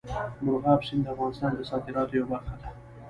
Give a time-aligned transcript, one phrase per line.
[0.45, 2.69] مورغاب سیند د افغانستان د صادراتو یوه برخه ده.